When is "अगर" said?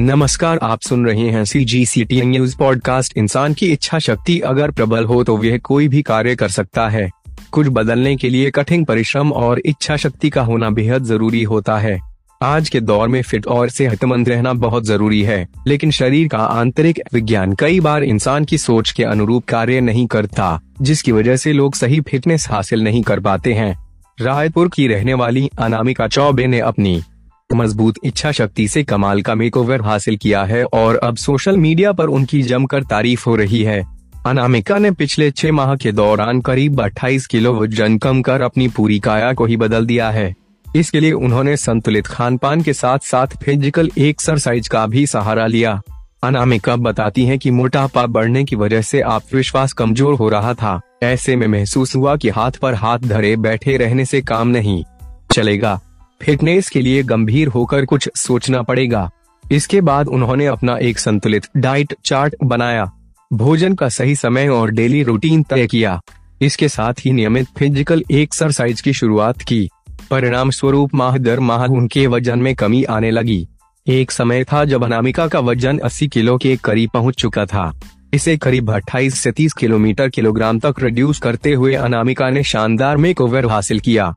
4.40-4.70